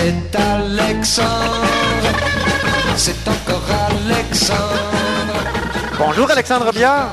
c'est 0.00 0.36
Alexandre. 0.38 1.66
C'est 2.96 3.28
encore 3.28 3.62
Alexandre. 4.08 5.34
Bonjour 5.98 6.30
Alexandre 6.30 6.72
Biard. 6.72 7.12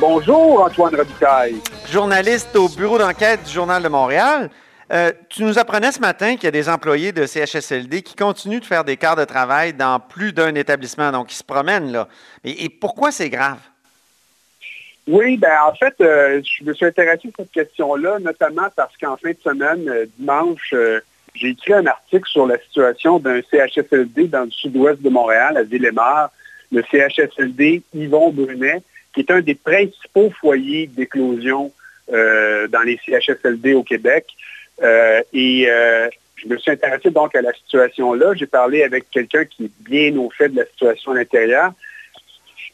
Bonjour 0.00 0.62
Antoine 0.64 0.96
Robitaille. 0.96 1.56
Journaliste 1.90 2.56
au 2.56 2.70
bureau 2.70 2.98
d'enquête 2.98 3.42
du 3.44 3.52
Journal 3.52 3.82
de 3.82 3.88
Montréal. 3.88 4.48
Euh, 4.90 5.12
tu 5.28 5.44
nous 5.44 5.58
apprenais 5.58 5.92
ce 5.92 6.00
matin 6.00 6.36
qu'il 6.36 6.44
y 6.44 6.46
a 6.46 6.52
des 6.52 6.70
employés 6.70 7.12
de 7.12 7.26
CHSLD 7.26 8.00
qui 8.00 8.14
continuent 8.16 8.60
de 8.60 8.64
faire 8.64 8.84
des 8.84 8.96
quarts 8.96 9.16
de 9.16 9.24
travail 9.24 9.74
dans 9.74 10.00
plus 10.00 10.32
d'un 10.32 10.54
établissement, 10.54 11.12
donc 11.12 11.30
ils 11.32 11.36
se 11.36 11.44
promènent 11.44 11.92
là. 11.92 12.08
Et, 12.44 12.64
et 12.64 12.68
pourquoi 12.70 13.12
c'est 13.12 13.28
grave? 13.28 13.58
Oui, 15.06 15.36
ben 15.36 15.58
en 15.66 15.74
fait, 15.74 15.94
euh, 16.00 16.40
je 16.42 16.64
me 16.64 16.72
suis 16.72 16.86
intéressé 16.86 17.28
à 17.28 17.30
cette 17.38 17.50
question-là, 17.50 18.18
notamment 18.20 18.68
parce 18.74 18.96
qu'en 18.96 19.16
fin 19.18 19.30
de 19.30 19.38
semaine, 19.42 19.88
euh, 19.88 20.06
dimanche, 20.18 20.72
euh, 20.72 21.00
j'ai 21.38 21.48
écrit 21.48 21.72
un 21.72 21.86
article 21.86 22.28
sur 22.28 22.46
la 22.46 22.58
situation 22.58 23.18
d'un 23.18 23.40
CHSLD 23.50 24.28
dans 24.28 24.44
le 24.44 24.50
sud-ouest 24.50 25.00
de 25.00 25.08
Montréal, 25.08 25.56
à 25.56 25.62
Villemar, 25.62 26.30
le 26.72 26.82
CHSLD 26.90 27.82
Yvon 27.94 28.30
Brunet, 28.30 28.82
qui 29.14 29.20
est 29.20 29.30
un 29.30 29.40
des 29.40 29.54
principaux 29.54 30.30
foyers 30.40 30.86
d'éclosion 30.86 31.72
dans 32.08 32.82
les 32.84 32.98
CHSLD 33.04 33.74
au 33.74 33.82
Québec. 33.82 34.26
et 34.82 35.68
je 36.36 36.48
me 36.48 36.56
suis 36.58 36.70
intéressé 36.70 37.10
donc 37.10 37.34
à 37.34 37.42
la 37.42 37.52
situation-là. 37.52 38.34
J'ai 38.34 38.46
parlé 38.46 38.82
avec 38.82 39.10
quelqu'un 39.10 39.44
qui 39.44 39.64
est 39.64 39.70
bien 39.80 40.16
au 40.16 40.30
fait 40.30 40.48
de 40.48 40.56
la 40.56 40.66
situation 40.66 41.12
à 41.12 41.16
l'intérieur 41.16 41.72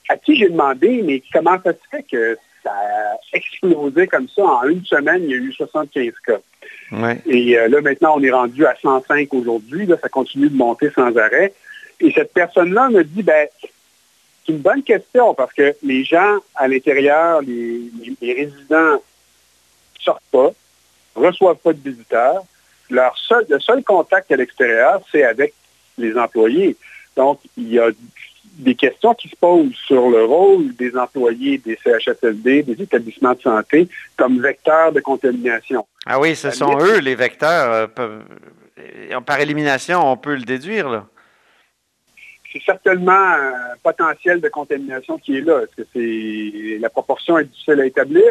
à 0.09 0.17
qui 0.17 0.37
j'ai 0.37 0.49
demandé, 0.49 1.03
mais 1.03 1.23
comment 1.33 1.57
ça 1.63 1.73
se 1.73 1.79
fait 1.91 2.03
que 2.03 2.37
ça 2.65 2.73
a 2.73 3.37
explosé 3.37 4.07
comme 4.07 4.29
ça 4.29 4.43
en 4.43 4.65
une 4.65 4.85
semaine, 4.85 5.23
il 5.25 5.31
y 5.31 5.35
a 5.35 5.37
eu 5.37 5.53
75 5.53 6.13
cas. 6.27 6.41
Et 7.27 7.59
euh, 7.59 7.69
là, 7.69 7.81
maintenant, 7.81 8.15
on 8.17 8.23
est 8.23 8.31
rendu 8.31 8.67
à 8.67 8.75
105 8.81 9.33
aujourd'hui. 9.35 9.89
ça 10.01 10.09
continue 10.09 10.49
de 10.49 10.57
monter 10.57 10.91
sans 10.91 11.17
arrêt. 11.17 11.53
Et 12.01 12.13
cette 12.13 12.33
personne-là 12.33 12.89
me 12.91 13.05
dit, 13.05 13.23
ben, 13.23 13.47
c'est 13.61 14.53
une 14.53 14.59
bonne 14.59 14.83
question 14.83 15.35
parce 15.35 15.53
que 15.53 15.75
les 15.83 16.05
gens 16.05 16.39
à 16.55 16.69
l'intérieur, 16.69 17.41
les, 17.43 17.91
résidents 18.21 18.95
ne 18.95 18.99
sortent 20.01 20.23
pas, 20.31 20.51
ne 21.17 21.27
reçoivent 21.27 21.57
pas 21.57 21.73
de 21.73 21.91
visiteurs. 21.91 22.43
Leur 22.91 23.17
seul, 23.17 23.47
le 23.49 23.61
seul 23.61 23.83
contact 23.83 24.31
à 24.31 24.37
l'extérieur, 24.37 25.01
c'est 25.11 25.25
avec 25.25 25.55
les 25.97 26.17
employés. 26.17 26.77
Donc, 27.17 27.41
il 27.57 27.73
y 27.73 27.79
a 27.79 27.91
des 28.57 28.75
questions 28.75 29.15
qui 29.15 29.29
se 29.29 29.37
posent 29.37 29.75
sur 29.87 30.11
le 30.11 30.25
rôle 30.25 30.75
des 30.77 30.97
employés 30.97 31.59
des 31.59 31.79
CHSLD, 31.83 32.63
des 32.63 32.83
établissements 32.83 33.35
de 33.35 33.41
santé, 33.41 33.89
comme 34.17 34.41
vecteurs 34.41 34.93
de 34.93 35.01
contamination. 35.01 35.87
Ah 36.07 36.21
oui, 36.21 36.37
ce 36.37 36.51
sont 36.51 36.79
eux 36.81 36.99
les 36.99 37.15
vecteurs. 37.15 37.89
Euh, 37.99 39.21
par 39.27 39.41
élimination, 39.41 40.01
on 40.11 40.17
peut 40.17 40.35
le 40.35 40.43
déduire. 40.43 40.89
Là. 40.89 41.07
C'est 42.53 42.63
certainement 42.63 43.13
un 43.13 43.77
potentiel 43.83 44.41
de 44.41 44.49
contamination 44.49 45.19
qui 45.19 45.39
est 45.39 45.41
là. 45.41 45.63
Est-ce 45.63 45.83
que 45.83 45.89
c'est 45.93 46.79
la 46.79 46.91
proportion 46.91 47.39
est 47.39 47.45
difficile 47.45 47.81
à 47.81 47.87
établir? 47.87 48.25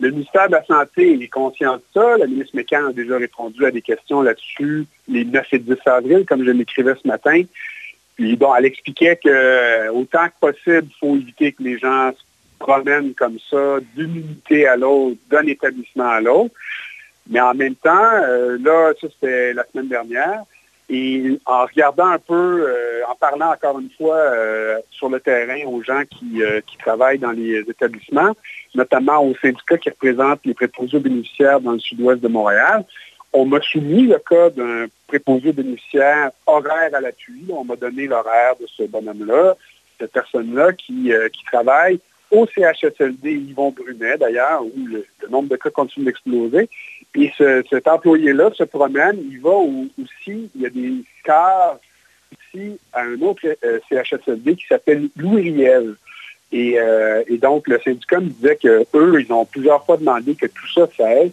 Le 0.00 0.10
ministère 0.10 0.48
de 0.48 0.52
la 0.52 0.64
Santé 0.64 1.18
est 1.20 1.28
conscient 1.28 1.76
de 1.76 1.82
ça. 1.92 2.18
La 2.18 2.26
ministre 2.26 2.56
Mécan 2.56 2.88
a 2.88 2.92
déjà 2.92 3.16
répondu 3.16 3.64
à 3.64 3.70
des 3.70 3.82
questions 3.82 4.22
là-dessus 4.22 4.86
les 5.08 5.24
9 5.24 5.46
et 5.52 5.58
10 5.58 5.74
avril, 5.86 6.24
comme 6.26 6.44
je 6.44 6.50
l'écrivais 6.50 6.94
ce 7.00 7.06
matin. 7.06 7.42
Puis 8.16 8.36
bon, 8.36 8.54
elle 8.54 8.66
expliquait 8.66 9.16
que 9.16 9.28
euh, 9.28 9.92
autant 9.92 10.26
que 10.28 10.38
possible, 10.40 10.88
il 10.88 10.98
faut 11.00 11.16
éviter 11.16 11.52
que 11.52 11.62
les 11.62 11.78
gens 11.78 12.12
se 12.12 12.22
promènent 12.58 13.14
comme 13.14 13.38
ça 13.50 13.78
d'une 13.94 14.16
unité 14.16 14.66
à 14.66 14.76
l'autre, 14.76 15.16
d'un 15.30 15.46
établissement 15.46 16.08
à 16.08 16.20
l'autre. 16.20 16.54
Mais 17.28 17.40
en 17.40 17.54
même 17.54 17.74
temps, 17.74 18.12
euh, 18.12 18.58
là, 18.62 18.92
ça 19.00 19.08
c'était 19.12 19.52
la 19.54 19.64
semaine 19.72 19.88
dernière, 19.88 20.42
et 20.90 21.40
en 21.46 21.64
regardant 21.64 22.08
un 22.08 22.18
peu, 22.18 22.66
euh, 22.68 23.00
en 23.08 23.14
parlant 23.14 23.52
encore 23.52 23.80
une 23.80 23.90
fois 23.90 24.20
sur 24.90 25.08
le 25.08 25.18
terrain 25.18 25.66
aux 25.66 25.82
gens 25.82 26.02
qui, 26.04 26.42
travaillent 26.78 27.18
dans 27.18 27.32
les 27.32 27.60
établissements, 27.60 28.36
notamment 28.74 29.24
aux 29.24 29.34
syndicats 29.36 29.78
qui 29.78 29.88
représentent 29.88 30.44
les 30.44 30.52
préposés 30.52 30.98
bénéficiaires 30.98 31.60
dans 31.60 31.72
le 31.72 31.78
sud-ouest 31.78 32.20
de 32.20 32.28
Montréal, 32.28 32.84
on 33.34 33.44
m'a 33.46 33.60
soumis 33.60 34.06
le 34.06 34.18
cas 34.18 34.48
d'un 34.50 34.86
préposé 35.08 35.52
bénéficiaire 35.52 36.30
horaire 36.46 36.94
à 36.94 37.00
l'appui. 37.00 37.44
On 37.50 37.64
m'a 37.64 37.74
donné 37.74 38.06
l'horaire 38.06 38.54
de 38.60 38.66
ce 38.66 38.84
bonhomme-là, 38.84 39.56
cette 39.98 40.12
personne-là 40.12 40.72
qui, 40.72 41.12
euh, 41.12 41.28
travaille 41.46 41.98
au 42.30 42.46
CHSLD 42.46 43.32
Yvon 43.32 43.70
Brunet, 43.70 44.16
d'ailleurs, 44.18 44.64
où 44.64 44.86
le, 44.86 45.04
nombre 45.28 45.48
de 45.48 45.56
cas 45.56 45.70
continue 45.70 46.06
d'exploser. 46.06 46.68
Et 47.16 47.32
cet 47.36 47.86
employé-là 47.86 48.50
se 48.54 48.64
promène, 48.64 49.18
il 49.30 49.40
va 49.40 49.50
aussi, 49.50 50.50
il 50.54 50.62
y 50.62 50.66
a 50.66 50.70
des 50.70 50.94
cas 51.22 51.78
ici 52.32 52.78
à 52.92 53.02
un 53.02 53.20
autre 53.20 53.42
euh, 53.64 53.78
CHSLD 53.88 54.56
qui 54.56 54.66
s'appelle 54.66 55.08
Louis 55.16 55.50
Riel. 55.50 55.94
Et, 56.50 56.78
euh, 56.78 57.22
et, 57.28 57.38
donc, 57.38 57.66
le 57.68 57.80
syndicat 57.80 58.20
me 58.20 58.28
disait 58.28 58.56
qu'eux, 58.56 59.20
ils 59.20 59.32
ont 59.32 59.44
plusieurs 59.44 59.84
fois 59.84 59.96
demandé 59.96 60.34
que 60.34 60.46
tout 60.46 60.68
ça 60.72 60.88
cesse 60.96 61.32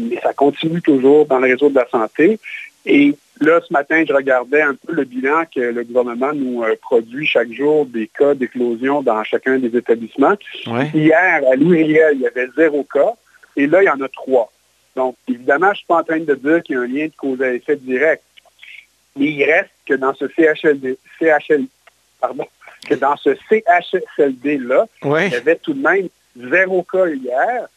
mais 0.00 0.20
ça 0.20 0.32
continue 0.32 0.80
toujours 0.82 1.26
dans 1.26 1.38
le 1.38 1.48
réseau 1.48 1.68
de 1.68 1.76
la 1.76 1.88
santé. 1.88 2.38
Et 2.86 3.14
là, 3.40 3.60
ce 3.66 3.72
matin, 3.72 4.04
je 4.06 4.12
regardais 4.12 4.62
un 4.62 4.74
peu 4.74 4.92
le 4.92 5.04
bilan 5.04 5.44
que 5.54 5.60
le 5.60 5.84
gouvernement 5.84 6.32
nous 6.32 6.62
euh, 6.62 6.74
produit 6.80 7.26
chaque 7.26 7.52
jour 7.52 7.86
des 7.86 8.06
cas 8.06 8.34
d'éclosion 8.34 9.02
dans 9.02 9.22
chacun 9.24 9.58
des 9.58 9.76
établissements. 9.76 10.36
Hier, 10.94 11.42
à 11.50 11.56
louis 11.56 11.82
il 11.82 12.20
y 12.20 12.26
avait 12.26 12.48
zéro 12.56 12.84
cas, 12.84 13.12
et 13.56 13.66
là, 13.66 13.82
il 13.82 13.86
y 13.86 13.90
en 13.90 14.00
a 14.00 14.08
trois. 14.08 14.50
Donc, 14.96 15.16
évidemment, 15.28 15.66
je 15.66 15.70
ne 15.70 15.76
suis 15.76 15.86
pas 15.86 15.98
en 15.98 16.04
train 16.04 16.20
de 16.20 16.34
dire 16.34 16.62
qu'il 16.62 16.76
y 16.76 16.78
a 16.78 16.82
un 16.82 16.86
lien 16.86 17.06
de 17.06 17.12
cause 17.16 17.40
à 17.42 17.52
effet 17.52 17.76
direct. 17.76 18.22
Mais 19.16 19.26
il 19.26 19.44
reste 19.44 19.70
que 19.86 19.94
dans 19.94 20.14
ce 20.14 20.26
CHLD, 20.28 20.98
CHL, 21.18 21.64
pardon, 22.20 22.46
que 22.88 22.94
dans 22.94 23.16
ce 23.16 23.36
CHSLD-là, 23.48 24.86
il 25.02 25.32
y 25.32 25.34
avait 25.34 25.56
tout 25.56 25.74
de 25.74 25.82
même 25.82 26.08
zéro 26.36 26.82
cas 26.82 27.06
hier. 27.08 27.68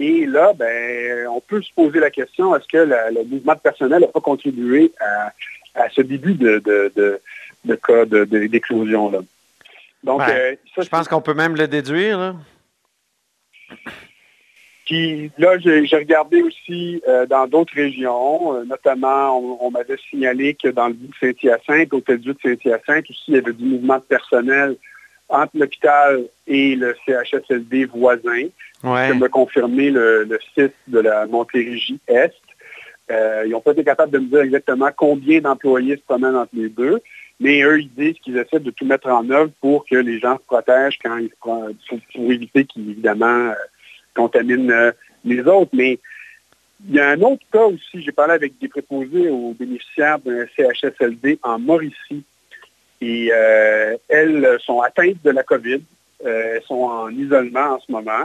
Et 0.00 0.26
là, 0.26 0.52
ben, 0.54 1.26
on 1.28 1.40
peut 1.40 1.60
se 1.62 1.72
poser 1.72 1.98
la 1.98 2.10
question, 2.10 2.54
est-ce 2.54 2.68
que 2.68 2.78
le 2.78 3.24
mouvement 3.24 3.54
de 3.54 3.60
personnel 3.60 4.00
n'a 4.00 4.06
pas 4.08 4.20
contribué 4.20 4.92
à, 5.74 5.88
ce 5.90 6.02
début 6.02 6.34
de, 6.34 6.62
de, 6.64 7.74
cas 7.74 8.04
d'éclosion? 8.04 9.10
là. 9.10 9.20
Donc, 10.04 10.20
ben, 10.20 10.30
euh, 10.30 10.54
je 10.76 10.88
pense 10.88 11.08
qu'on 11.08 11.20
peut 11.20 11.34
même 11.34 11.56
le 11.56 11.66
déduire. 11.66 12.18
Là. 12.18 12.34
Puis 14.88 15.30
là, 15.36 15.58
j'ai 15.58 15.96
regardé 15.96 16.40
aussi 16.40 17.02
euh, 17.06 17.26
dans 17.26 17.46
d'autres 17.46 17.74
régions, 17.74 18.54
euh, 18.54 18.64
notamment, 18.64 19.38
on, 19.60 19.70
m'avait 19.70 19.98
signalé 20.08 20.54
que 20.54 20.68
dans 20.68 20.88
le 20.88 20.94
bout 20.94 21.08
de 21.08 21.14
Saint-Hyacinthe, 21.20 21.92
au 21.92 22.00
Tel 22.00 22.20
de 22.20 22.34
Saint-Hyacinthe, 22.42 23.10
aussi, 23.10 23.24
il 23.28 23.34
y 23.34 23.38
avait 23.38 23.52
du 23.52 23.64
mouvement 23.64 23.96
de 23.96 24.02
personnel 24.02 24.76
entre 25.28 25.58
l'hôpital 25.58 26.24
et 26.46 26.74
le 26.74 26.96
CHSLD 27.04 27.84
voisin. 27.84 28.46
Ouais. 28.84 29.08
Comme 29.08 29.22
a 29.22 29.28
confirmé 29.28 29.90
le, 29.90 30.38
site 30.54 30.74
de 30.86 31.00
la 31.00 31.26
Montérégie 31.26 31.98
Est. 32.06 32.34
Euh, 33.10 33.42
ils 33.46 33.50
n'ont 33.50 33.60
pas 33.60 33.72
été 33.72 33.84
capables 33.84 34.12
de 34.12 34.18
me 34.18 34.26
dire 34.26 34.40
exactement 34.40 34.90
combien 34.94 35.40
d'employés 35.40 35.96
se 35.96 36.02
promènent 36.02 36.36
entre 36.36 36.54
les 36.54 36.68
deux, 36.68 37.00
mais 37.40 37.62
eux, 37.62 37.80
ils 37.80 37.90
disent 37.90 38.18
qu'ils 38.22 38.36
essaient 38.36 38.60
de 38.60 38.70
tout 38.70 38.84
mettre 38.84 39.08
en 39.08 39.28
œuvre 39.30 39.50
pour 39.60 39.86
que 39.86 39.96
les 39.96 40.18
gens 40.18 40.36
se 40.36 40.44
protègent 40.44 40.98
quand 41.02 41.16
ils 41.16 41.30
pour 41.40 42.30
éviter 42.30 42.64
qu'ils, 42.66 42.90
évidemment, 42.90 43.50
euh, 43.50 43.54
contaminent 44.14 44.70
euh, 44.70 44.92
les 45.24 45.40
autres. 45.40 45.70
Mais 45.72 45.98
il 46.86 46.94
y 46.94 47.00
a 47.00 47.10
un 47.10 47.20
autre 47.22 47.42
cas 47.50 47.64
aussi, 47.64 48.02
j'ai 48.02 48.12
parlé 48.12 48.34
avec 48.34 48.58
des 48.58 48.68
préposés 48.68 49.30
aux 49.30 49.54
bénéficiaires 49.58 50.18
d'un 50.20 50.46
CHSLD 50.56 51.38
en 51.42 51.58
Mauricie. 51.58 52.24
Et 53.00 53.30
elles 54.08 54.58
sont 54.64 54.80
atteintes 54.80 55.22
de 55.22 55.30
la 55.30 55.44
COVID. 55.44 55.80
elles 56.24 56.62
sont 56.66 56.82
en 56.82 57.10
isolement 57.10 57.74
en 57.74 57.80
ce 57.80 57.92
moment. 57.92 58.24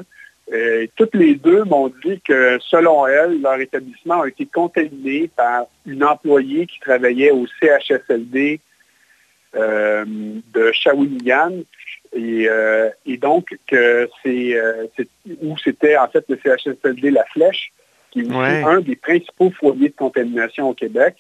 Euh, 0.52 0.88
toutes 0.96 1.16
les 1.16 1.36
deux 1.36 1.64
m'ont 1.64 1.92
dit 2.04 2.20
que, 2.22 2.60
selon 2.60 3.08
elles, 3.08 3.42
leur 3.42 3.60
établissement 3.60 4.22
a 4.22 4.28
été 4.28 4.46
contaminé 4.46 5.30
par 5.36 5.66
une 5.86 6.04
employée 6.04 6.66
qui 6.66 6.80
travaillait 6.80 7.32
au 7.32 7.46
CHSLD 7.62 8.60
euh, 9.56 10.06
de 10.06 10.72
Shawinigan. 10.74 11.64
Et, 12.16 12.48
euh, 12.48 12.90
et 13.06 13.18
donc, 13.18 13.58
que 13.68 14.10
c'est 14.22 14.56
où 15.42 15.58
c'était 15.58 15.98
en 15.98 16.08
fait 16.08 16.26
le 16.28 16.38
CHSLD 16.44 17.10
La 17.10 17.24
Flèche, 17.26 17.72
qui 18.12 18.20
est 18.20 18.32
un 18.32 18.82
des 18.82 18.96
principaux 18.96 19.50
foyers 19.52 19.90
de 19.90 19.96
contamination 19.96 20.70
au 20.70 20.74
Québec. 20.74 21.16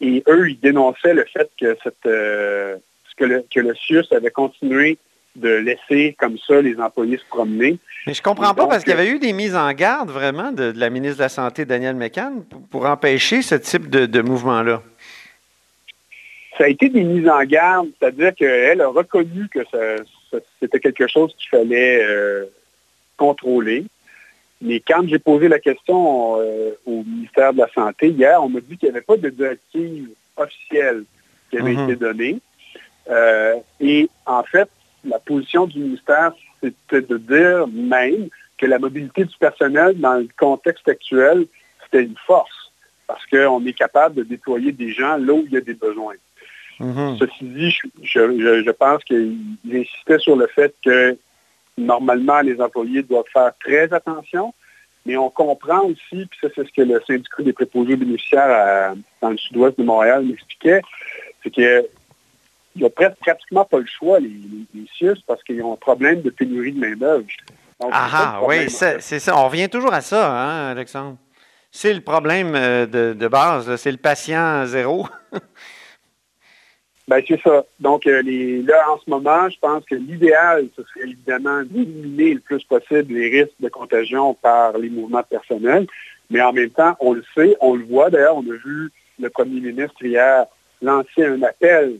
Et 0.00 0.22
eux, 0.28 0.50
ils 0.50 0.60
dénonçaient 0.60 1.14
le 1.14 1.24
fait 1.24 1.50
que, 1.58 1.76
cette, 1.82 2.02
que, 2.02 3.24
le, 3.24 3.44
que 3.52 3.60
le 3.60 3.74
CIUS 3.74 4.04
avait 4.12 4.30
continué 4.30 4.98
de 5.36 5.48
laisser 5.48 6.16
comme 6.18 6.36
ça 6.38 6.60
les 6.60 6.78
employés 6.80 7.18
se 7.18 7.24
promener. 7.24 7.78
Mais 8.06 8.14
je 8.14 8.22
comprends 8.22 8.54
pas 8.54 8.66
parce 8.66 8.84
qu'il 8.84 8.92
y 8.92 8.96
avait 8.96 9.10
eu 9.10 9.18
des 9.18 9.32
mises 9.32 9.54
en 9.54 9.72
garde 9.72 10.10
vraiment 10.10 10.52
de, 10.52 10.72
la 10.76 10.90
ministre 10.90 11.18
de 11.18 11.22
la 11.22 11.28
Santé, 11.28 11.64
Danielle 11.64 11.96
McCann, 11.96 12.44
pour, 12.70 12.86
empêcher 12.86 13.42
ce 13.42 13.54
type 13.54 13.88
de, 13.90 14.20
mouvement-là. 14.22 14.82
Ça 16.56 16.64
a 16.64 16.68
été 16.68 16.88
des 16.88 17.04
mises 17.04 17.28
en 17.28 17.44
garde, 17.44 17.88
c'est-à-dire 17.98 18.34
qu'elle 18.34 18.80
a 18.80 18.88
reconnu 18.88 19.48
que 19.48 19.60
c'était 20.60 20.80
quelque 20.80 21.06
chose 21.06 21.34
qu'il 21.36 21.48
fallait 21.50 22.02
euh, 22.02 22.46
contrôler. 23.16 23.84
Mais 24.60 24.80
quand 24.80 25.06
j'ai 25.06 25.20
posé 25.20 25.46
la 25.46 25.60
question 25.60 26.40
euh, 26.40 26.72
au 26.84 27.04
ministère 27.04 27.52
de 27.52 27.58
la 27.58 27.68
Santé 27.72 28.08
hier, 28.08 28.42
on 28.42 28.48
m'a 28.48 28.60
dit 28.60 28.76
qu'il 28.76 28.88
n'y 28.88 28.96
avait 28.96 29.04
pas 29.04 29.16
de 29.16 29.28
directive 29.28 30.08
officielle 30.36 31.04
qui 31.50 31.58
avait 31.58 31.74
Mhm. 31.74 31.84
été 31.84 31.96
donnée. 31.96 32.38
Euh, 33.08 33.54
et 33.80 34.08
en 34.26 34.42
fait, 34.42 34.68
la 35.04 35.18
position 35.18 35.66
du 35.66 35.78
ministère, 35.78 36.32
c'était 36.62 37.02
de 37.02 37.18
dire 37.18 37.66
même 37.68 38.28
que 38.56 38.66
la 38.66 38.78
mobilité 38.78 39.24
du 39.24 39.36
personnel 39.38 39.98
dans 40.00 40.14
le 40.14 40.28
contexte 40.38 40.88
actuel, 40.88 41.46
c'était 41.84 42.02
une 42.04 42.16
force 42.26 42.72
parce 43.06 43.24
qu'on 43.26 43.64
est 43.64 43.72
capable 43.72 44.16
de 44.16 44.22
déployer 44.24 44.72
des 44.72 44.92
gens 44.92 45.16
là 45.16 45.32
où 45.32 45.44
il 45.46 45.52
y 45.52 45.56
a 45.56 45.60
des 45.60 45.74
besoins. 45.74 46.14
Mhm. 46.80 47.16
Ceci 47.18 47.44
dit, 47.44 47.70
je, 47.70 47.86
je- 48.02 48.62
je 48.64 48.70
pense 48.70 49.02
qu'il 49.04 49.36
insistait 49.72 50.18
sur 50.18 50.36
le 50.36 50.46
fait 50.48 50.74
que 50.84 51.16
normalement, 51.76 52.40
les 52.40 52.60
employés 52.60 53.02
doivent 53.02 53.24
faire 53.32 53.52
très 53.64 53.92
attention, 53.92 54.52
mais 55.06 55.16
on 55.16 55.30
comprend 55.30 55.82
aussi, 55.86 56.26
puis 56.26 56.38
ça 56.40 56.48
c'est 56.54 56.66
ce 56.66 56.72
que 56.72 56.82
le 56.82 57.00
syndicat 57.06 57.42
des 57.42 57.52
préposés 57.52 57.96
bénéficiaires 57.96 58.50
à- 58.50 58.94
dans 59.22 59.30
le 59.30 59.38
sud-ouest 59.38 59.78
de 59.78 59.84
Montréal 59.84 60.24
m'expliquait, 60.24 60.82
c'est 61.42 61.54
que 61.54 61.86
n'y 62.80 62.86
a 62.86 62.90
presque 62.90 63.18
pratiquement 63.18 63.64
pas 63.64 63.78
le 63.78 63.86
choix, 63.86 64.20
les, 64.20 64.28
les, 64.28 64.66
les 64.74 64.86
CIUS, 64.96 65.22
parce 65.26 65.42
qu'ils 65.42 65.62
ont 65.62 65.72
un 65.72 65.76
problème 65.76 66.22
de 66.22 66.30
pénurie 66.30 66.72
de 66.72 66.80
main-d'œuvre. 66.80 67.26
Ah, 67.80 68.36
problème, 68.38 68.66
oui, 68.66 68.70
c'est 68.70 69.18
ça. 69.18 69.36
On 69.36 69.46
revient 69.46 69.68
toujours 69.68 69.92
à 69.92 70.00
ça, 70.00 70.32
hein, 70.32 70.70
Alexandre? 70.70 71.16
C'est 71.70 71.92
le 71.92 72.00
problème 72.00 72.54
euh, 72.54 72.86
de, 72.86 73.12
de 73.12 73.28
base, 73.28 73.76
c'est 73.76 73.92
le 73.92 73.98
patient 73.98 74.64
zéro. 74.66 75.06
Ben, 77.08 77.22
c'est 77.26 77.40
ça. 77.40 77.64
Donc, 77.80 78.06
euh, 78.06 78.20
les, 78.20 78.60
là, 78.60 78.84
en 78.90 78.98
ce 78.98 79.08
moment, 79.08 79.48
je 79.48 79.58
pense 79.58 79.82
que 79.86 79.94
l'idéal, 79.94 80.68
ce 80.76 80.82
serait 80.82 81.08
évidemment 81.08 81.62
d'éliminer 81.62 82.34
le 82.34 82.40
plus 82.40 82.62
possible 82.64 83.14
les 83.14 83.30
risques 83.30 83.58
de 83.60 83.70
contagion 83.70 84.34
par 84.34 84.76
les 84.76 84.90
mouvements 84.90 85.22
personnels. 85.22 85.86
Mais 86.28 86.42
en 86.42 86.52
même 86.52 86.68
temps, 86.68 86.96
on 87.00 87.14
le 87.14 87.24
sait, 87.34 87.56
on 87.62 87.76
le 87.76 87.84
voit. 87.84 88.10
D'ailleurs, 88.10 88.36
on 88.36 88.42
a 88.42 88.56
vu 88.62 88.92
le 89.18 89.30
premier 89.30 89.58
ministre 89.58 90.04
hier 90.04 90.44
lancer 90.82 91.24
un 91.24 91.42
appel 91.42 91.94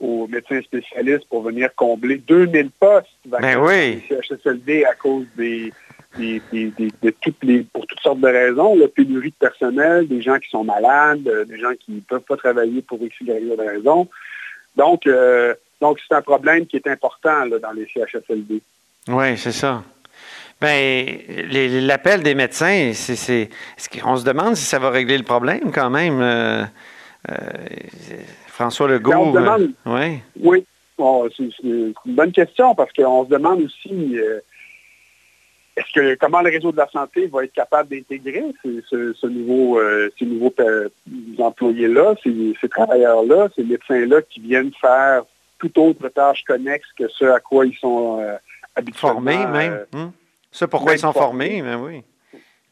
aux 0.00 0.26
médecins 0.26 0.60
spécialistes 0.62 1.26
pour 1.28 1.42
venir 1.42 1.68
combler 1.76 2.16
2000 2.16 2.70
postes 2.70 3.06
Ben 3.26 3.56
oui. 3.58 4.02
CHSLD 4.08 4.84
à 4.84 4.94
cause 4.94 5.26
des, 5.36 5.72
des- 6.16 6.40
des- 6.50 6.70
des- 6.78 6.92
de 7.02 7.10
toutes 7.20 7.42
les, 7.44 7.62
pour 7.62 7.86
toutes 7.86 8.00
sortes 8.00 8.20
de 8.20 8.28
raisons, 8.28 8.76
la 8.76 8.88
pénurie 8.88 9.30
de 9.30 9.34
personnel, 9.46 10.08
des 10.08 10.22
gens 10.22 10.38
qui 10.38 10.48
sont 10.48 10.64
malades, 10.64 11.26
euh, 11.28 11.44
des 11.44 11.58
gens 11.58 11.72
qui 11.78 11.92
ne 11.92 12.00
peuvent 12.00 12.22
pas 12.22 12.36
travailler 12.36 12.82
pour 12.82 12.98
X, 13.02 13.14
Y, 13.20 13.42
Y 13.44 13.60
raison. 13.60 14.08
Donc, 14.76 15.06
euh, 15.06 15.54
donc 15.80 15.98
c'est 16.08 16.14
un 16.14 16.22
problème 16.22 16.66
qui 16.66 16.76
est 16.76 16.86
important 16.86 17.44
là, 17.44 17.58
dans 17.58 17.72
les 17.72 17.86
CHSLD. 17.92 18.62
Oui, 19.08 19.36
c'est 19.36 19.52
ça. 19.52 19.82
Ben, 20.60 21.06
les- 21.48 21.80
l'appel 21.80 22.22
des 22.22 22.34
médecins, 22.34 22.92
c'est, 22.94 23.48
qu'on 24.02 24.16
se 24.16 24.24
demande 24.24 24.56
si 24.56 24.64
ça 24.64 24.78
va 24.78 24.90
régler 24.90 25.16
le 25.18 25.24
problème 25.24 25.72
quand 25.72 25.88
même? 25.90 26.20
euh, 26.20 26.64
euh, 27.30 27.34
François 28.60 28.88
Legault. 28.88 29.10
Ben, 29.32 29.32
demande. 29.32 29.70
euh, 29.86 29.90
oui. 29.98 30.18
Oui, 30.42 30.66
bon, 30.98 31.28
c'est 31.36 31.48
une 31.62 31.94
bonne 32.06 32.32
question 32.32 32.74
parce 32.74 32.92
qu'on 32.92 33.24
se 33.24 33.30
demande 33.30 33.62
aussi 33.62 34.18
euh, 34.18 34.40
est-ce 35.76 35.92
que 35.94 36.14
comment 36.16 36.42
le 36.42 36.50
réseau 36.50 36.72
de 36.72 36.76
la 36.76 36.88
santé 36.88 37.26
va 37.28 37.44
être 37.44 37.52
capable 37.54 37.88
d'intégrer 37.88 38.44
ce, 38.62 38.82
ce- 38.88 39.12
ce 39.14 39.26
nouveau, 39.26 39.78
euh, 39.78 40.10
ces 40.18 40.26
nouveaux 40.26 40.52
employés-là, 41.38 42.14
ces, 42.22 42.54
ces 42.60 42.68
travailleurs-là, 42.68 43.48
ces 43.56 43.64
médecins-là 43.64 44.20
qui 44.28 44.40
viennent 44.40 44.72
faire 44.80 45.22
toute 45.58 45.76
autre 45.78 46.08
tâche 46.08 46.42
connexe 46.46 46.88
que 46.98 47.08
ce 47.08 47.24
à 47.26 47.40
quoi 47.40 47.64
ils 47.66 47.76
sont 47.76 48.20
euh, 48.20 48.36
habituellement. 48.74 49.20
Formés 49.20 49.46
même. 49.46 49.72
euh, 49.72 49.84
hein? 49.98 50.12
C'est 50.50 50.66
pourquoi 50.68 50.92
ben, 50.92 50.96
ils 50.96 51.00
sont 51.00 51.12
formés. 51.12 51.60
formés, 51.60 51.62
mais 51.62 51.74
oui. 51.76 52.02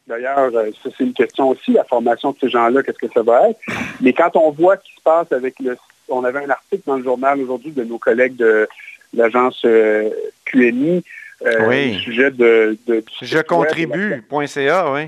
D'ailleurs, 0.09 0.49
euh, 0.55 0.71
ça 0.83 0.89
c'est 0.97 1.03
une 1.03 1.13
question 1.13 1.49
aussi, 1.49 1.71
la 1.71 1.83
formation 1.83 2.31
de 2.31 2.37
ces 2.41 2.49
gens-là, 2.49 2.81
qu'est-ce 2.83 2.97
que 2.97 3.13
ça 3.13 3.21
va 3.21 3.49
être. 3.51 3.59
Mais 4.01 4.11
quand 4.11 4.35
on 4.35 4.49
voit 4.51 4.75
ce 4.77 4.83
qui 4.83 4.95
se 4.95 5.01
passe 5.01 5.31
avec 5.31 5.59
le... 5.59 5.77
On 6.09 6.23
avait 6.23 6.43
un 6.43 6.49
article 6.49 6.81
dans 6.87 6.97
le 6.97 7.03
journal 7.03 7.39
aujourd'hui 7.39 7.71
de 7.71 7.83
nos 7.83 7.99
collègues 7.99 8.35
de 8.35 8.67
l'agence 9.13 9.61
euh, 9.65 10.09
QMI 10.45 11.03
euh, 11.45 11.67
Oui. 11.69 11.95
au 11.95 11.99
sujet 11.99 12.31
de... 12.31 12.75
de- 12.87 13.03
Je 13.21 13.37
contribue.ca, 13.39 14.91
oui. 14.91 15.03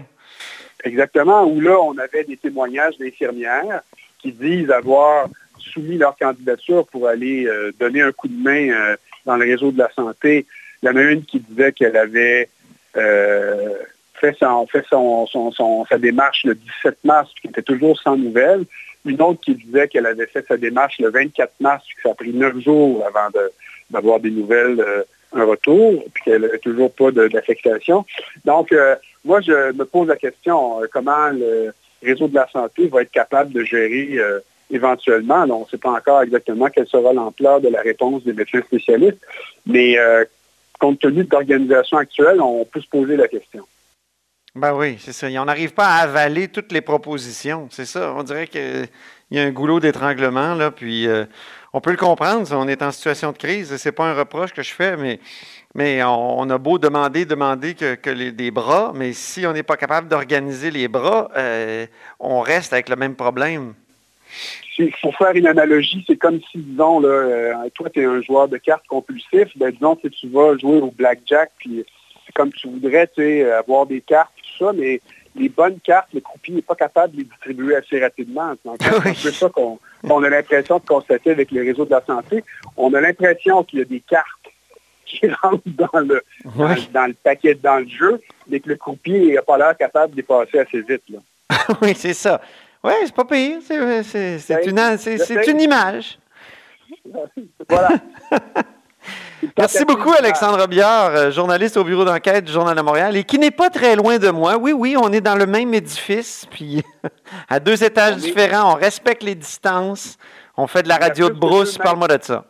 Exactement, 0.84 1.44
où 1.46 1.60
là, 1.60 1.80
on 1.80 1.98
avait 1.98 2.24
des 2.24 2.38
témoignages 2.38 2.98
d'infirmières 3.00 3.82
qui 4.20 4.32
disent 4.32 4.70
avoir 4.72 5.28
soumis 5.58 5.98
leur 5.98 6.16
candidature 6.18 6.86
pour 6.88 7.08
aller 7.08 7.46
euh, 7.48 7.72
donner 7.80 8.02
un 8.02 8.12
coup 8.12 8.28
de 8.28 8.38
main 8.42 8.70
euh, 8.70 8.96
dans 9.26 9.38
le 9.38 9.46
réseau 9.46 9.72
de 9.72 9.80
la 9.80 9.90
santé. 9.96 10.46
Il 10.82 10.88
y 10.88 10.90
en 10.90 10.96
a 10.96 11.02
une 11.02 11.24
qui 11.24 11.40
disait 11.40 11.72
qu'elle 11.72 11.98
avait 11.98 12.50
euh, 12.98 13.74
fait, 14.22 14.38
son, 14.40 14.68
fait 14.68 14.86
sa 15.90 15.98
démarche 15.98 16.44
le 16.44 16.56
17 16.56 16.98
mars, 17.04 17.30
qui 17.42 17.48
était 17.48 17.62
toujours 17.62 18.00
sans 18.00 18.18
nouvelles. 18.18 18.66
Une 19.06 19.22
autre 19.22 19.42
qui 19.42 19.56
disait 19.56 19.88
qu'elle 19.88 20.06
avait 20.06 20.28
fait 20.28 20.46
sa 20.48 20.58
démarche 20.58 21.00
le 21.00 21.10
24 21.10 21.54
mars, 21.60 21.84
puis 21.86 21.96
que 21.96 22.02
ça 22.04 22.12
a 22.12 22.14
pris 22.14 22.34
neuf 22.34 22.58
jours 22.60 23.04
avant 23.06 23.30
d'avoir 23.90 24.20
des 24.20 24.30
nouvelles, 24.30 24.80
euh, 24.80 25.04
un 25.34 25.46
retour, 25.46 26.04
puis 26.14 26.24
qu'elle 26.24 26.42
n'avait 26.42 26.60
toujours 26.60 26.92
pas 26.92 27.12
d'affectation. 27.12 28.06
Donc, 28.46 28.72
euh, 28.72 28.96
moi, 29.26 29.42
je 29.42 29.72
me 29.74 29.86
pose 29.86 30.08
la 30.08 30.18
question, 30.18 30.82
euh, 30.82 30.88
comment 30.92 31.30
le 31.30 31.74
réseau 32.04 32.28
de 32.28 32.36
la 32.36 32.48
santé 32.50 32.88
va 32.88 33.02
être 33.02 33.12
capable 33.12 33.52
de 33.54 33.64
gérer 33.64 34.20
éventuellement? 34.70 35.46
On 35.50 35.62
ne 35.62 35.66
sait 35.66 35.78
pas 35.78 35.92
encore 35.92 36.22
exactement 36.22 36.68
quelle 36.68 36.88
sera 36.88 37.14
l'ampleur 37.14 37.62
de 37.62 37.70
la 37.70 37.82
réponse 37.82 38.24
des 38.24 38.34
médecins 38.34 38.62
spécialistes, 38.62 39.22
mais 39.66 39.98
compte 40.80 41.00
tenu 41.00 41.24
de 41.24 41.30
l'organisation 41.32 41.98
actuelle, 41.98 42.42
on 42.42 42.66
peut 42.66 42.82
se 42.82 42.88
poser 42.88 43.16
la 43.16 43.28
question. 43.28 43.66
Ben 44.54 44.74
oui, 44.74 44.98
c'est 45.00 45.14
ça. 45.14 45.28
On 45.28 45.46
n'arrive 45.46 45.74
pas 45.74 45.88
à 45.88 46.02
avaler 46.02 46.50
toutes 46.50 46.74
les 46.74 46.82
propositions. 46.82 47.70
C'est 47.72 47.86
ça. 47.86 48.14
On 48.18 48.24
dirait 48.24 48.48
qu'il 48.48 48.90
y 49.32 49.40
a 49.40 49.44
un 49.44 49.52
goulot 49.52 49.80
d'étranglement, 49.80 50.56
là, 50.56 50.72
puis 50.72 51.08
euh, 51.08 51.24
on 51.72 51.80
peut 51.80 51.92
le 51.92 51.98
comprendre. 51.98 52.46
On 52.52 52.68
est 52.68 52.82
en 52.82 52.92
situation 52.92 53.32
de 53.32 53.38
crise. 53.38 53.74
C'est 53.78 53.94
pas 53.94 54.08
un 54.08 54.14
reproche 54.14 54.52
que 54.52 54.62
je 54.62 54.74
fais, 54.74 54.98
mais, 54.98 55.22
mais 55.74 56.04
on, 56.04 56.50
a 56.50 56.58
beau 56.58 56.80
demander, 56.80 57.24
demander 57.24 57.76
que, 57.76 58.10
les, 58.10 58.34
des 58.34 58.52
bras, 58.52 58.92
mais 58.94 59.14
si 59.14 59.46
on 59.48 59.54
n'est 59.54 59.64
pas 59.64 59.78
capable 59.78 60.10
d'organiser 60.10 60.70
les 60.70 60.90
bras, 60.90 61.32
euh, 61.38 61.86
on 62.20 62.42
reste 62.42 62.74
avec 62.74 62.90
le 62.90 62.98
même 62.98 63.16
problème. 63.16 63.74
Pour 65.02 65.16
faire 65.16 65.32
une 65.32 65.48
analogie, 65.48 66.04
c'est 66.08 66.18
comme 66.18 66.42
si, 66.52 66.58
disons, 66.58 67.00
là, 67.00 67.08
euh, 67.08 67.54
toi, 67.74 67.90
tu 67.90 68.02
es 68.02 68.06
un 68.06 68.22
joueur 68.22 68.50
de 68.50 68.58
cartes 68.58 68.88
compulsif, 68.88 69.48
ben, 69.56 69.72
disons 69.72 69.96
que 69.96 70.10
tu 70.10 70.28
vas 70.28 70.58
jouer 70.58 70.82
au 70.82 70.92
blackjack, 70.92 71.52
puis 71.58 71.86
c'est 72.26 72.34
comme 72.34 72.52
tu 72.52 72.68
voudrais, 72.68 73.10
avoir 73.52 73.86
des 73.86 74.02
cartes, 74.02 74.32
ça, 74.66 74.72
mais 74.74 75.02
les 75.36 75.50
bonnes 75.50 75.80
cartes, 75.80 76.10
le 76.14 76.20
croupier 76.22 76.56
n'est 76.56 76.62
pas 76.62 76.76
capable 76.76 77.14
de 77.14 77.20
les 77.20 77.24
distribuer 77.24 77.76
assez 77.76 78.00
rapidement. 78.02 78.54
Donc, 78.66 78.78
c'est 78.82 78.90
un 78.90 79.00
Oui. 79.06 79.18
peu 79.24 79.32
ça 79.32 79.50
qu'on 79.50 80.24
a 80.24 80.30
l'impression 80.30 80.78
de 80.80 80.86
constater 80.86 81.32
avec 81.32 81.52
les 81.52 81.62
réseaux 81.62 81.86
de 81.86 81.92
la 81.92 82.04
santé. 82.06 82.44
On 82.78 82.94
a 82.94 83.02
l'impression 83.02 83.64
qu'il 83.64 83.80
y 83.80 83.82
a 83.82 83.86
des 83.86 84.02
cartes 84.02 84.28
qui 85.06 85.28
rentrent 85.42 85.62
dans 85.66 86.00
le, 86.00 86.22
dans, 86.94 87.08
le 87.08 87.14
paquet, 87.14 87.56
dans 87.56 87.80
le 87.80 87.88
jeu, 87.88 88.22
mais 88.48 88.60
que 88.60 88.70
le 88.70 88.76
croupier 88.76 89.34
n'a 89.34 89.42
pas 89.42 89.58
l'air 89.58 89.76
capable 89.78 90.12
de 90.12 90.18
les 90.18 90.24
passer 90.24 90.60
assez 90.60 90.82
vite. 90.82 91.04
Là. 91.10 91.20
oui, 91.82 91.94
c'est 91.96 92.14
ça. 92.14 92.42
Oui, 92.84 92.94
c'est 93.06 93.14
pas 93.16 93.26
pire. 93.26 93.60
C'est, 93.62 93.78
Ben, 94.50 94.60
une, 94.66 95.50
une 95.56 95.62
image. 95.62 96.18
Voilà. 97.70 97.90
Merci 99.58 99.86
beaucoup, 99.86 100.12
Alexandre 100.12 100.68
Biard, 100.68 101.16
euh, 101.16 101.32
journaliste 101.32 101.78
au 101.78 101.84
bureau 101.84 102.06
d'enquête 102.06 102.46
du 102.46 102.52
Journal 102.52 102.76
de 102.76 102.82
Montréal, 102.82 103.16
et 103.16 103.24
qui 103.24 103.40
n'est 103.40 103.52
pas 103.52 103.70
très 103.70 103.96
loin 103.96 104.18
de 104.18 104.30
moi. 104.30 104.58
Oui, 104.58 104.72
oui, 104.72 104.96
on 104.98 105.12
est 105.12 105.22
dans 105.22 105.36
le 105.36 105.46
même 105.46 105.74
édifice, 105.74 106.46
puis 106.50 106.84
à 107.50 107.60
deux 107.60 107.84
étages 107.84 108.18
différents, 108.18 108.74
on 108.74 108.76
respecte 108.76 109.24
les 109.24 109.36
distances, 109.36 110.18
on 110.58 110.68
fait 110.68 110.84
de 110.84 110.90
la 110.90 110.98
radio 110.98 111.30
de 111.30 111.36
brousse, 111.36 111.78
parle-moi 111.78 112.08
de 112.08 112.18
ça. 112.22 112.46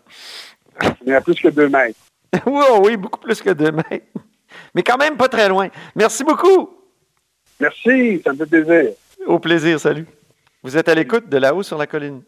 Il 1.06 1.12
y 1.12 1.14
a 1.14 1.22
plus 1.22 1.36
que 1.36 1.50
deux 1.50 1.70
mètres. 1.70 2.00
oui, 2.46 2.64
oh 2.72 2.82
oui, 2.84 2.98
beaucoup 2.98 3.20
plus 3.20 3.42
que 3.42 3.52
deux 3.52 3.72
mètres. 3.72 4.06
Mais 4.74 4.84
quand 4.84 4.98
même 4.98 5.18
pas 5.18 5.28
très 5.28 5.48
loin. 5.48 5.70
Merci 5.96 6.24
beaucoup. 6.24 6.70
Merci, 7.60 8.22
ça 8.24 8.34
me 8.34 8.38
fait 8.38 8.46
plaisir. 8.46 8.92
Au 9.26 9.40
plaisir, 9.40 9.80
salut. 9.80 10.08
Vous 10.64 10.78
êtes 10.78 10.90
à 10.90 10.96
l'écoute 10.96 11.30
de 11.30 11.38
là-haut 11.38 11.64
sur 11.64 11.78
la 11.78 11.88
colline. 11.88 12.22